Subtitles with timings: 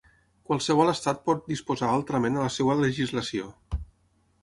[0.51, 3.55] Qualsevol estat pot disposar altrament a la seva legislació.